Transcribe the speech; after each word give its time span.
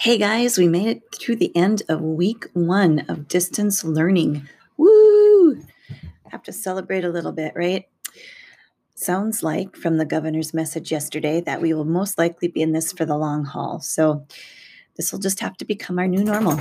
Hey 0.00 0.16
guys, 0.16 0.56
we 0.56 0.68
made 0.68 0.86
it 0.86 1.02
through 1.12 1.36
the 1.36 1.54
end 1.56 1.82
of 1.88 2.00
week 2.00 2.46
one 2.52 3.00
of 3.08 3.26
distance 3.26 3.82
learning. 3.82 4.48
Woo! 4.76 5.60
Have 6.30 6.44
to 6.44 6.52
celebrate 6.52 7.04
a 7.04 7.10
little 7.10 7.32
bit, 7.32 7.52
right? 7.56 7.84
Sounds 8.94 9.42
like 9.42 9.74
from 9.74 9.96
the 9.96 10.04
governor's 10.04 10.54
message 10.54 10.92
yesterday 10.92 11.40
that 11.40 11.60
we 11.60 11.74
will 11.74 11.84
most 11.84 12.16
likely 12.16 12.46
be 12.46 12.62
in 12.62 12.70
this 12.70 12.92
for 12.92 13.04
the 13.04 13.16
long 13.16 13.44
haul. 13.44 13.80
So 13.80 14.24
this 14.96 15.10
will 15.10 15.18
just 15.18 15.40
have 15.40 15.56
to 15.56 15.64
become 15.64 15.98
our 15.98 16.06
new 16.06 16.22
normal. 16.22 16.60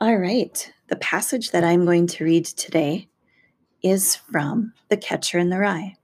All 0.00 0.16
right. 0.16 0.72
The 0.88 0.96
passage 0.96 1.52
that 1.52 1.62
I'm 1.62 1.84
going 1.84 2.08
to 2.08 2.24
read 2.24 2.46
today 2.46 3.06
is 3.84 4.16
from 4.16 4.72
The 4.88 4.96
Catcher 4.96 5.38
in 5.38 5.50
the 5.50 5.60
Rye 5.60 5.94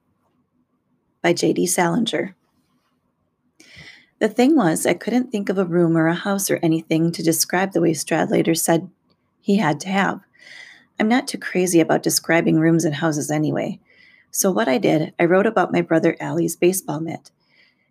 by 1.20 1.32
J.D. 1.32 1.66
Salinger. 1.66 2.36
The 4.24 4.30
thing 4.30 4.56
was, 4.56 4.86
I 4.86 4.94
couldn't 4.94 5.30
think 5.30 5.50
of 5.50 5.58
a 5.58 5.66
room 5.66 5.98
or 5.98 6.06
a 6.06 6.14
house 6.14 6.50
or 6.50 6.58
anything 6.62 7.12
to 7.12 7.22
describe 7.22 7.72
the 7.72 7.82
way 7.82 7.92
Stradlater 7.92 8.56
said 8.56 8.88
he 9.42 9.58
had 9.58 9.78
to 9.80 9.90
have. 9.90 10.20
I'm 10.98 11.08
not 11.08 11.28
too 11.28 11.36
crazy 11.36 11.78
about 11.78 12.02
describing 12.02 12.58
rooms 12.58 12.86
and 12.86 12.94
houses 12.94 13.30
anyway. 13.30 13.80
So, 14.30 14.50
what 14.50 14.66
I 14.66 14.78
did, 14.78 15.12
I 15.18 15.26
wrote 15.26 15.44
about 15.44 15.74
my 15.74 15.82
brother 15.82 16.16
Allie's 16.20 16.56
baseball 16.56 17.00
mitt. 17.00 17.32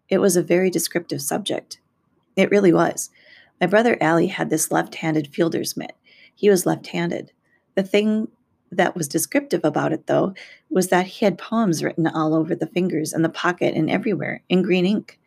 It 0.09 0.18
was 0.18 0.36
a 0.36 0.42
very 0.42 0.72
descriptive 0.72 1.22
subject. 1.22 1.78
It 2.36 2.50
really 2.50 2.73
was. 2.73 3.12
My 3.62 3.68
brother 3.68 3.95
Allie 4.02 4.26
had 4.26 4.50
this 4.50 4.72
left 4.72 4.95
handed 4.95 5.31
fielder's 5.31 5.78
mitt. 5.78 5.95
He 6.34 6.50
was 6.50 6.66
left 6.66 6.88
handed. 6.88 7.31
The 7.76 7.84
thing 7.84 8.30
that 8.72 8.95
was 8.95 9.08
descriptive 9.08 9.64
about 9.64 9.94
it, 9.94 10.08
though, 10.08 10.34
was 10.68 10.88
that 10.88 11.06
he 11.06 11.26
had 11.26 11.38
poems 11.38 11.84
written 11.84 12.08
all 12.08 12.34
over 12.34 12.56
the 12.56 12.66
fingers 12.66 13.14
and 13.14 13.23
the 13.23 13.30
pocket 13.30 13.76
and 13.76 13.88
everywhere 13.88 14.42
in 14.50 14.64
green 14.64 14.88
ink. 14.88 15.20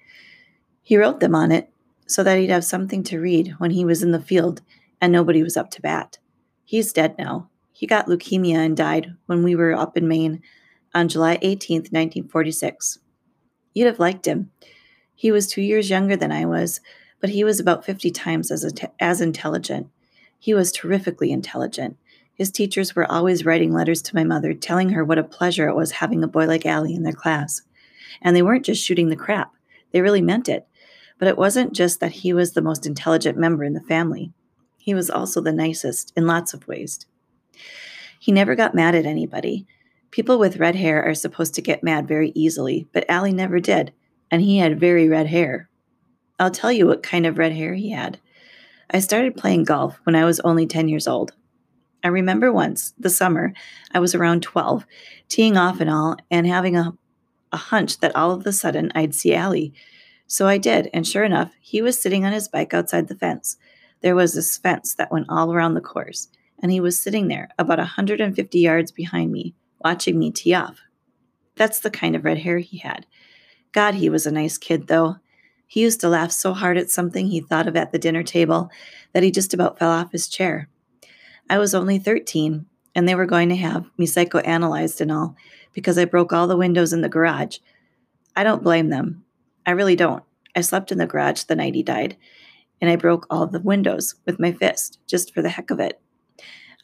He 0.87 0.97
wrote 0.97 1.19
them 1.19 1.35
on 1.35 1.51
it 1.51 1.69
so 2.07 2.23
that 2.23 2.39
he'd 2.39 2.51
have 2.51 2.65
something 2.65 3.03
to 3.03 3.19
read 3.19 3.57
when 3.59 3.73
he 3.73 3.85
was 3.85 4.05
in 4.05 4.13
the 4.13 4.21
field 4.21 4.63
and 5.01 5.13
nobody 5.13 5.43
was 5.43 5.57
up 5.57 5.69
to 5.73 5.83
bat. 5.83 6.19
He's 6.65 6.93
dead 6.93 7.19
now. 7.19 7.49
He 7.73 7.89
got 7.89 8.07
leukemia 8.07 8.55
and 8.55 8.77
died 8.77 9.13
when 9.27 9.43
we 9.43 9.57
were 9.57 9.75
up 9.75 9.97
in 9.97 10.07
Maine 10.07 10.43
on 10.95 11.09
July 11.09 11.41
18, 11.43 11.79
1946. 11.79 13.01
You'd 13.75 13.87
have 13.87 13.99
liked 13.99 14.29
him. 14.29 14.53
He 15.13 15.33
was 15.33 15.49
two 15.49 15.61
years 15.61 15.91
younger 15.91 16.15
than 16.15 16.31
I 16.31 16.45
was, 16.45 16.81
but 17.21 17.31
he 17.31 17.43
was 17.43 17.59
about 17.59 17.85
50 17.85 18.13
times 18.13 18.53
as, 18.53 18.73
as 19.01 19.21
intelligent. 19.21 19.89
He 20.39 20.55
was 20.55 20.71
terrifically 20.71 21.33
intelligent. 21.33 21.97
His 22.33 22.53
teachers 22.53 22.95
were 22.95 23.11
always 23.11 23.45
writing 23.45 23.73
letters 23.73 24.03
to 24.03 24.15
my 24.15 24.23
mother 24.23 24.55
telling 24.55 24.91
her 24.91 25.05
what 25.05 25.19
a 25.19 25.25
pleasure 25.25 25.67
it 25.67 25.75
was 25.75 25.91
having 25.91 26.23
a 26.23 26.29
boy 26.29 26.47
like 26.47 26.65
Allie 26.65 26.95
in 26.95 27.03
their 27.03 27.13
class. 27.13 27.63
And 28.23 28.37
they 28.37 28.43
weren't 28.43 28.65
just 28.65 28.85
shooting 28.85 29.09
the 29.09 29.17
crap, 29.17 29.53
they 29.91 30.01
really 30.01 30.23
meant 30.23 30.49
it. 30.49 30.69
But 31.19 31.29
it 31.29 31.39
wasn't 31.39 31.73
just 31.73 32.01
that 32.01 32.13
he 32.13 32.33
was 32.33 32.53
the 32.53 32.63
most 32.63 32.87
intelligent 32.87 33.39
member 33.39 33.65
in 33.65 33.73
the 33.73 33.81
family, 33.81 34.33
he 34.79 34.95
was 34.95 35.11
also 35.11 35.41
the 35.41 35.53
nicest 35.53 36.13
in 36.17 36.29
lots 36.29 36.55
of 36.55 36.69
ways. 36.69 37.07
He 38.21 38.31
never 38.31 38.55
got 38.55 38.75
mad 38.75 38.95
at 38.95 39.05
anybody. 39.05 39.67
People 40.13 40.39
with 40.39 40.59
red 40.59 40.77
hair 40.77 41.05
are 41.05 41.15
supposed 41.15 41.55
to 41.55 41.63
get 41.63 41.83
mad 41.83 42.07
very 42.07 42.31
easily, 42.37 42.87
but 42.93 43.05
Allie 43.09 43.33
never 43.33 43.59
did, 43.59 43.93
and 44.31 44.43
he 44.43 44.59
had 44.59 44.79
very 44.79 45.09
red 45.09 45.27
hair. 45.27 45.69
I'll 46.39 46.53
tell 46.53 46.71
you 46.71 46.87
what 46.87 47.03
kind 47.03 47.27
of 47.27 47.37
red 47.37 47.53
hair 47.53 47.75
he 47.75 47.91
had. 47.91 48.21
I 48.89 49.01
started 49.01 49.37
playing 49.37 49.65
golf 49.65 49.99
when 50.05 50.15
I 50.15 50.25
was 50.25 50.39
only 50.41 50.67
10 50.67 50.89
years 50.89 51.09
old. 51.09 51.33
I 52.05 52.09
remember 52.09 52.53
once, 52.53 52.95
the 52.99 53.11
summer, 53.11 53.53
I 53.93 53.99
was 53.99 54.15
around 54.15 54.43
12, 54.43 54.87
teeing 55.29 55.57
off 55.57 55.81
and 55.81 55.91
all, 55.91 56.17
and 56.31 56.47
having 56.47 56.77
a, 56.77 56.97
a 57.53 57.57
hunch 57.57 57.99
that 57.99 58.15
all 58.15 58.31
of 58.31 58.47
a 58.47 58.53
sudden 58.53 58.93
I'd 58.95 59.15
see 59.15 59.35
Allie. 59.35 59.75
So 60.27 60.47
I 60.47 60.59
did, 60.59 60.91
and 60.93 61.07
sure 61.07 61.25
enough, 61.25 61.53
he 61.61 61.83
was 61.83 62.01
sitting 62.01 62.25
on 62.25 62.33
his 62.33 62.49
bike 62.49 62.75
outside 62.75 63.09
the 63.09 63.15
fence. 63.15 63.57
There 64.01 64.17
was 64.17 64.35
this 64.35 64.59
fence 64.59 64.95
that 64.95 65.13
went 65.13 65.27
all 65.29 65.53
around 65.53 65.75
the 65.75 65.81
course, 65.81 66.29
and 66.61 66.73
he 66.73 66.81
was 66.81 66.99
sitting 66.99 67.29
there 67.29 67.49
about 67.59 67.79
a 67.79 67.83
150 67.83 68.59
yards 68.59 68.91
behind 68.91 69.31
me, 69.31 69.55
watching 69.85 70.19
me 70.19 70.31
tee 70.31 70.55
off. 70.55 70.81
That's 71.55 71.81
the 71.81 71.91
kind 71.91 72.17
of 72.17 72.25
red 72.25 72.39
hair 72.39 72.59
he 72.59 72.79
had. 72.79 73.07
God, 73.73 73.95
he 73.95 74.09
was 74.09 74.27
a 74.27 74.33
nice 74.33 74.59
kid, 74.59 74.89
though. 74.89 75.17
He 75.67 75.83
used 75.83 76.01
to 76.01 76.09
laugh 76.09 76.33
so 76.33 76.55
hard 76.55 76.77
at 76.79 76.91
something 76.91 77.27
he 77.27 77.41
thought 77.41 77.69
of 77.69 77.77
at 77.77 77.93
the 77.93 77.99
dinner 77.99 78.23
table 78.23 78.71
that 79.13 79.23
he 79.23 79.31
just 79.31 79.55
about 79.55 79.79
fell 79.79 79.91
off 79.91 80.13
his 80.13 80.29
chair. 80.29 80.69
I 81.49 81.59
was 81.59 81.75
only 81.75 81.99
13, 81.99 82.67
and 82.95 83.09
they 83.09 83.15
were 83.15 83.27
going 83.27 83.49
to 83.51 83.57
have 83.57 83.87
me 83.97 84.07
psychoanalyzed 84.07 85.01
and 85.01 85.13
all 85.13 85.37
because 85.73 85.99
I 85.99 86.05
broke 86.05 86.33
all 86.33 86.47
the 86.47 86.57
windows 86.57 86.93
in 86.93 87.03
the 87.03 87.09
garage. 87.09 87.59
I 88.35 88.43
don't 88.45 88.63
blame 88.65 88.89
them. 88.89 89.26
I 89.67 89.73
really 89.73 89.97
don't. 89.97 90.23
I 90.55 90.61
slept 90.61 90.93
in 90.93 90.99
the 90.99 91.07
garage 91.07 91.43
the 91.43 91.57
night 91.57 91.75
he 91.75 91.83
died, 91.83 92.17
and 92.81 92.89
I 92.89 92.97
broke 92.97 93.27
all 93.29 93.47
the 93.47 93.61
windows 93.61 94.15
with 94.25 94.39
my 94.39 94.53
fist, 94.53 94.99
just 95.07 95.35
for 95.35 95.43
the 95.43 95.51
heck 95.51 95.71
of 95.71 95.81
it. 95.81 96.01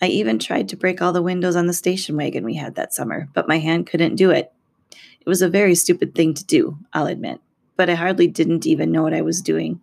I 0.03 0.07
even 0.07 0.41
tried 0.41 0.69
to 0.71 0.77
break 0.77 1.01
all 1.01 1.13
the 1.13 1.23
windows 1.23 1.55
on 1.55 1.69
the 1.69 1.73
station 1.73 2.17
wagon 2.17 2.45
we 2.45 2.57
had 2.57 2.75
that 2.75 2.93
summer, 2.93 3.29
but 3.33 3.47
my 3.47 3.59
hand 3.59 3.87
couldn't 3.87 4.17
do 4.17 4.31
it. 4.31 4.53
It 4.91 5.29
was 5.29 5.43
a 5.43 5.49
very 5.49 5.77
stupid 5.77 6.15
thing 6.15 6.35
to 6.35 6.45
do, 6.45 6.77
I'll 6.93 7.07
admit, 7.07 7.41
but 7.77 7.89
I 7.89 7.95
hardly 7.95 8.27
didn't 8.27 8.67
even 8.67 8.91
know 8.91 9.05
what 9.05 9.15
I 9.15 9.23
was 9.23 9.41
doing. 9.41 9.81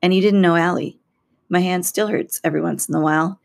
And 0.00 0.12
he 0.12 0.20
didn't 0.20 0.40
know 0.40 0.56
Allie. 0.56 0.98
My 1.50 1.60
hand 1.60 1.84
still 1.84 2.06
hurts 2.06 2.40
every 2.42 2.62
once 2.62 2.88
in 2.88 2.94
a 2.94 3.00
while 3.00 3.38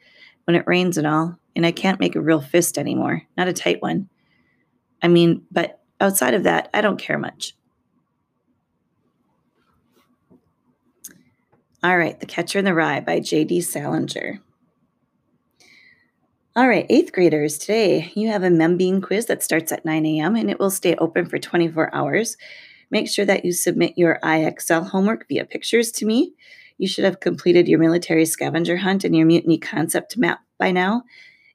when 0.45 0.55
it 0.55 0.65
rains 0.65 0.97
and 0.97 1.05
all, 1.05 1.37
and 1.57 1.65
I 1.65 1.73
can't 1.73 1.99
make 1.99 2.15
a 2.15 2.21
real 2.21 2.39
fist 2.39 2.77
anymore, 2.77 3.23
not 3.35 3.49
a 3.49 3.53
tight 3.53 3.81
one. 3.81 4.07
I 5.01 5.09
mean, 5.09 5.43
but 5.51 5.81
outside 5.99 6.33
of 6.33 6.43
that, 6.43 6.69
I 6.73 6.79
don't 6.79 6.99
care 6.99 7.19
much. 7.19 7.53
All 11.87 11.97
right, 11.97 12.19
The 12.19 12.25
Catcher 12.25 12.59
in 12.59 12.65
the 12.65 12.73
Rye 12.73 12.99
by 12.99 13.21
J.D. 13.21 13.61
Salinger. 13.61 14.41
All 16.53 16.67
right, 16.67 16.85
eighth 16.89 17.13
graders, 17.13 17.57
today 17.57 18.11
you 18.13 18.27
have 18.27 18.43
a 18.43 18.49
Membean 18.49 19.01
quiz 19.01 19.27
that 19.27 19.41
starts 19.41 19.71
at 19.71 19.85
9 19.85 20.05
a.m. 20.05 20.35
and 20.35 20.51
it 20.51 20.59
will 20.59 20.69
stay 20.69 20.95
open 20.95 21.27
for 21.27 21.39
24 21.39 21.95
hours. 21.95 22.35
Make 22.91 23.07
sure 23.07 23.23
that 23.23 23.45
you 23.45 23.53
submit 23.53 23.93
your 23.95 24.19
IXL 24.21 24.89
homework 24.89 25.29
via 25.29 25.45
pictures 25.45 25.89
to 25.93 26.05
me. 26.05 26.33
You 26.77 26.89
should 26.89 27.05
have 27.05 27.21
completed 27.21 27.69
your 27.69 27.79
military 27.79 28.25
scavenger 28.25 28.75
hunt 28.75 29.05
and 29.05 29.15
your 29.15 29.25
mutiny 29.25 29.57
concept 29.57 30.17
map 30.17 30.41
by 30.57 30.71
now. 30.71 31.03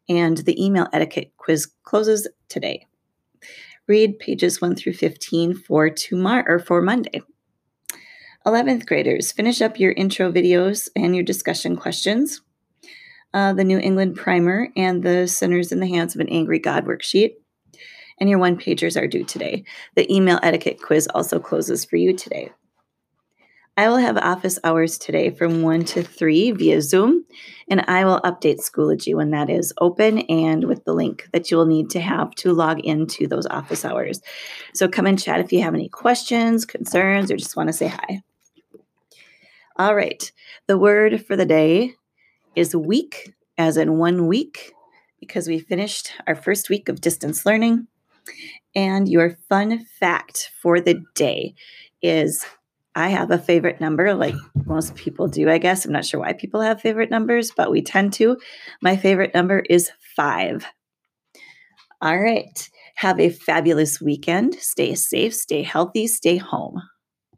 And 0.09 0.38
the 0.38 0.65
email 0.65 0.88
etiquette 0.94 1.32
quiz 1.37 1.66
closes 1.82 2.26
today. 2.48 2.87
Read 3.87 4.19
pages 4.19 4.62
1 4.62 4.76
through 4.76 4.94
15 4.94 5.56
for 5.56 5.91
tomorrow 5.91 6.44
or 6.48 6.59
for 6.59 6.81
Monday. 6.81 7.21
11th 8.47 8.86
graders, 8.86 9.30
finish 9.30 9.62
up 9.62 9.78
your 9.78 9.92
intro 9.92 10.32
videos 10.32 10.88
and 10.97 11.14
your 11.14 11.25
discussion 11.25 11.76
questions. 11.76 12.41
Uh, 13.32 13.53
the 13.53 13.64
New 13.64 13.78
England 13.78 14.16
Primer 14.16 14.69
and 14.76 15.03
the 15.03 15.26
Sinners 15.28 15.72
in 15.72 15.80
the 15.80 15.86
Hands 15.86 16.14
of 16.14 16.20
an 16.20 16.28
Angry 16.28 16.58
God 16.58 16.84
worksheet. 16.84 17.34
And 18.19 18.28
your 18.28 18.38
one 18.38 18.58
pagers 18.58 19.00
are 19.00 19.06
due 19.06 19.25
today. 19.25 19.64
The 19.94 20.12
email 20.12 20.38
etiquette 20.42 20.82
quiz 20.82 21.08
also 21.14 21.38
closes 21.38 21.84
for 21.84 21.97
you 21.97 22.16
today. 22.16 22.50
I 23.76 23.88
will 23.88 23.97
have 23.97 24.19
office 24.19 24.59
hours 24.64 24.98
today 24.98 25.30
from 25.30 25.62
1 25.62 25.84
to 25.84 26.03
3 26.03 26.50
via 26.50 26.82
Zoom, 26.82 27.24
and 27.70 27.82
I 27.88 28.04
will 28.04 28.20
update 28.20 28.60
Schoology 28.60 29.14
when 29.14 29.30
that 29.30 29.48
is 29.48 29.72
open 29.80 30.19
and 30.20 30.64
with 30.64 30.84
the 30.84 30.92
link 30.92 31.26
that 31.32 31.50
you 31.50 31.56
will 31.56 31.66
need 31.66 31.88
to 31.91 32.00
have 32.00 32.32
to 32.34 32.53
log 32.53 32.80
into 32.80 33.26
those 33.26 33.47
office 33.47 33.84
hours. 33.84 34.20
So 34.74 34.88
come 34.88 35.06
and 35.06 35.19
chat 35.19 35.41
if 35.41 35.53
you 35.53 35.62
have 35.62 35.74
any 35.74 35.88
questions, 35.88 36.66
concerns, 36.66 37.30
or 37.30 37.36
just 37.38 37.56
want 37.56 37.70
to 37.70 37.72
say 37.72 37.86
hi. 37.86 38.22
All 39.77 39.94
right. 39.94 40.31
The 40.66 40.78
word 40.78 41.25
for 41.27 41.37
the 41.37 41.47
day 41.47 41.94
is 42.55 42.77
week, 42.77 43.34
as 43.56 43.77
in 43.77 43.99
one 43.99 44.27
week, 44.27 44.72
because 45.19 45.49
we 45.49 45.59
finished 45.59 46.12
our 46.27 46.34
first 46.34 46.69
week 46.69 46.88
of 46.88 47.00
distance 47.00 47.47
learning. 47.47 47.87
And 48.75 49.09
your 49.09 49.37
fun 49.49 49.84
fact 49.99 50.50
for 50.60 50.81
the 50.81 51.03
day 51.15 51.55
is 52.03 52.44
I 52.94 53.09
have 53.09 53.31
a 53.31 53.38
favorite 53.38 53.81
number, 53.81 54.15
like 54.15 54.34
most 54.66 54.95
people 54.95 55.28
do, 55.28 55.48
I 55.48 55.59
guess. 55.59 55.84
I'm 55.84 55.92
not 55.92 56.04
sure 56.04 56.21
why 56.21 56.34
people 56.34 56.60
have 56.60 56.80
favorite 56.80 57.10
numbers, 57.10 57.51
but 57.57 57.71
we 57.71 57.80
tend 57.80 58.13
to. 58.15 58.36
My 58.83 58.97
favorite 58.97 59.34
number 59.34 59.60
is 59.60 59.91
five. 60.15 60.66
All 62.03 62.19
right. 62.19 62.69
Have 62.97 63.19
a 63.19 63.30
fabulous 63.30 64.01
weekend. 64.01 64.54
Stay 64.57 64.95
safe, 64.95 65.34
stay 65.34 65.63
healthy, 65.63 66.07
stay 66.07 66.36
home. 66.36 66.83